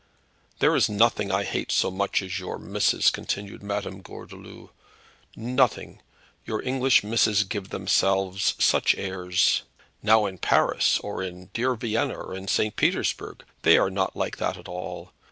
"There 0.57 0.75
is 0.75 0.89
noting 0.89 1.31
I 1.31 1.43
hate 1.43 1.71
so 1.71 1.91
much 1.91 2.23
as 2.23 2.39
your 2.39 2.57
meesses," 2.57 3.11
continued 3.13 3.61
Madame 3.61 4.01
Gordeloup; 4.01 4.71
"noting! 5.35 6.01
Your 6.43 6.59
English 6.63 7.03
meesses 7.03 7.43
give 7.47 7.69
themselves 7.69 8.55
such 8.57 8.95
airs. 8.95 9.61
Now 10.01 10.25
in 10.25 10.39
Paris, 10.39 10.97
or 11.01 11.21
in 11.21 11.51
dear 11.53 11.75
Vienna, 11.75 12.17
or 12.19 12.33
in 12.35 12.47
St. 12.47 12.75
Petersburg, 12.75 13.43
they 13.61 13.77
are 13.77 13.91
not 13.91 14.15
like 14.15 14.37
that 14.37 14.57
at 14.57 14.67
all. 14.67 15.11